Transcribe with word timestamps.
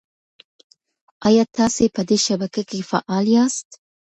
ایا 1.27 1.43
تاسي 1.57 1.85
په 1.95 2.01
دې 2.09 2.17
شبکه 2.25 2.61
کې 2.69 2.79
فعال 2.89 3.25
یاست؟ 3.35 3.69